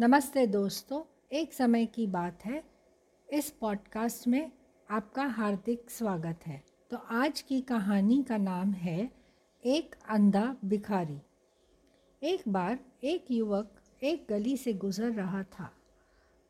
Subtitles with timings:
[0.00, 1.02] नमस्ते दोस्तों,
[1.32, 2.64] एक समय की बात है।
[3.32, 4.52] इस पॉडकास्ट में
[4.90, 9.10] आपका हार्दिक स्वागत है। तो आज की कहानी का नाम है,
[9.64, 11.20] एक अंधा भिखारी।
[12.22, 15.72] एक बार एक युवक एक गली से गुज़र रहा था।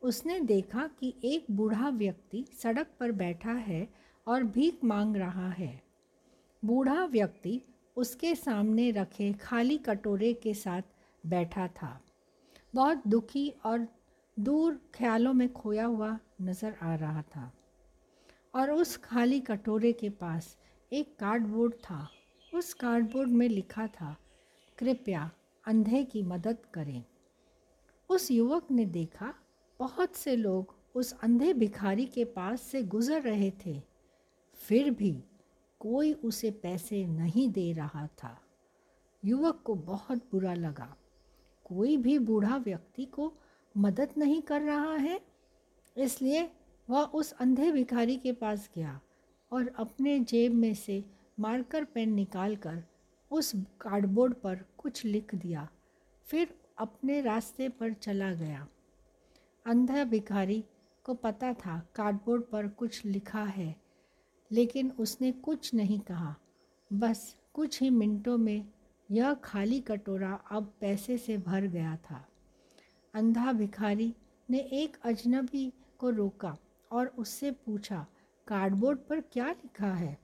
[0.01, 3.89] उसने देखा कि एक बूढ़ा व्यक्ति सड़क पर बैठा है
[4.27, 5.81] और भीख मांग रहा है।
[6.65, 7.61] बूढ़ा व्यक्ति
[7.95, 10.81] उसके सामने रखे खाली कटोरे के साथ
[11.25, 12.01] बैठा था।
[12.75, 13.87] बहुत दुखी और
[14.39, 17.53] दूर ख्यालों में खोया हुआ नज़र आ रहा था।
[18.55, 20.57] और उस खाली कटोरे के पास
[20.93, 22.09] एक कार्डबोर्ड था।
[22.53, 24.17] उस कार्डबोर्ड में लिखा था,
[24.77, 25.31] कृपया
[25.67, 27.03] अंधे की मदद करें।
[28.09, 29.33] उस युवक ने देखा,
[29.79, 33.81] बहुत से लोग उस अंधे भिखारी के पास से गुज़र रहे थे।
[34.53, 35.23] फिर भी
[35.79, 38.41] कोई उसे पैसे नहीं दे रहा था।
[39.25, 40.95] युवक को बहुत बुरा लगा।
[41.71, 43.31] कोई भी बूढ़ा व्यक्ति को
[43.75, 45.19] मदद नहीं कर रहा है,
[45.95, 46.49] इसलिए
[46.87, 48.99] वह उस अंधे भिखारी के पास गया
[49.51, 51.03] और अपने जेब में से
[51.39, 52.83] मार्कर पेन निकाल कर
[53.31, 55.67] उस कार्डबोर्ड पर कुछ लिख दिया,
[56.27, 58.67] फिर अपने रास्ते पर चला गया।
[59.65, 60.63] अंधा भिखारी
[61.05, 63.75] को पता था कार्डबोर्ड पर कुछ लिखा है,
[64.51, 66.35] लेकिन उसने कुछ नहीं कहा।
[66.91, 68.65] बस कुछ ही मिनटों में
[69.11, 72.27] यह खाली कटोरा अब पैसे से भर गया था।
[73.13, 74.15] अंधा भिखारी
[74.49, 76.57] ने एक अजनबी को रोका
[76.91, 78.07] और उससे पूछा,
[78.47, 80.17] कार्डबोर्ड पर क्या लिखा है?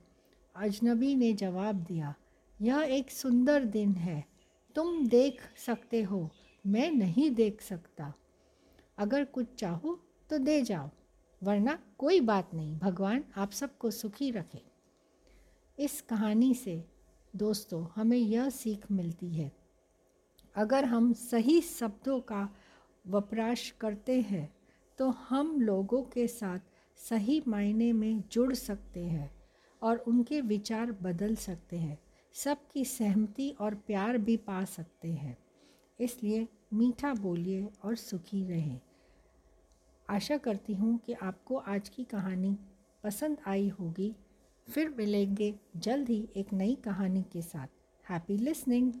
[0.56, 2.14] अजनबी ने जवाब दिया,
[2.62, 4.24] यह एक सुंदर दिन है।
[4.74, 6.30] तुम देख सकते हो,
[6.66, 8.14] मैं नहीं देख सकता।
[8.98, 10.90] अगर कुछ चाहो तो दे जाओ,
[11.42, 14.62] वरना कोई बात नहीं, भगवान आप सबको सुखी रखे।
[15.78, 16.84] इस कहानी से
[17.38, 19.50] दोस्तों, हमें यह सीख मिलती है।
[20.54, 22.48] अगर हम सही शब्दों का
[23.04, 24.48] वपराश करते हैं
[24.98, 26.58] तो हम लोगों के साथ
[27.00, 29.30] सही मायने में जुड़ सकते हैं
[29.82, 31.98] और उनके विचार बदल सकते हैं।
[32.34, 35.36] सबकी सहमति और प्यार भी पा सकते हैं।
[35.98, 38.80] इसलिए मीठा बोलिए और सुखी रहें।
[40.08, 42.56] आशा करती हूँ कि आपको आज की कहानी
[43.04, 44.14] पसंद आई होगी।
[44.70, 47.66] फिर मिलेंगे जल्द ही एक नई कहानी के साथ।
[48.10, 48.92] Happy listening